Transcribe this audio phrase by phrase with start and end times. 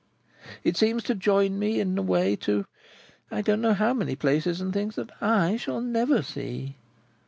[0.63, 2.65] It seems to join me, in a way, to
[3.29, 6.77] I don't know how many places and things that I shall never see."